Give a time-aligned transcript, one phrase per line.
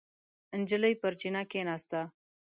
[0.59, 2.01] نجلۍ پر چینه کېناسته.